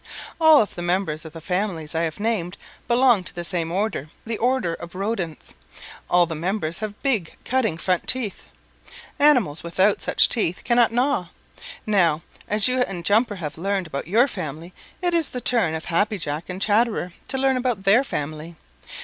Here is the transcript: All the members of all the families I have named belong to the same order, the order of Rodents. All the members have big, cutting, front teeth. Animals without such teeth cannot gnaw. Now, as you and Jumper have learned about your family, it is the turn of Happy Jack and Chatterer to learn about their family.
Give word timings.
All 0.39 0.65
the 0.65 0.81
members 0.81 1.25
of 1.25 1.29
all 1.35 1.39
the 1.39 1.45
families 1.45 1.93
I 1.93 2.01
have 2.01 2.19
named 2.19 2.57
belong 2.87 3.23
to 3.23 3.35
the 3.35 3.43
same 3.43 3.71
order, 3.71 4.09
the 4.25 4.39
order 4.39 4.73
of 4.73 4.95
Rodents. 4.95 5.53
All 6.09 6.25
the 6.25 6.33
members 6.33 6.79
have 6.79 6.99
big, 7.03 7.35
cutting, 7.45 7.77
front 7.77 8.07
teeth. 8.07 8.45
Animals 9.19 9.61
without 9.61 10.01
such 10.01 10.27
teeth 10.27 10.63
cannot 10.63 10.91
gnaw. 10.91 11.27
Now, 11.85 12.23
as 12.47 12.67
you 12.67 12.81
and 12.81 13.05
Jumper 13.05 13.35
have 13.35 13.59
learned 13.59 13.85
about 13.85 14.07
your 14.07 14.27
family, 14.27 14.73
it 15.03 15.13
is 15.13 15.27
the 15.29 15.39
turn 15.39 15.75
of 15.75 15.85
Happy 15.85 16.17
Jack 16.17 16.49
and 16.49 16.59
Chatterer 16.59 17.13
to 17.27 17.37
learn 17.37 17.55
about 17.55 17.83
their 17.83 18.03
family. 18.03 18.55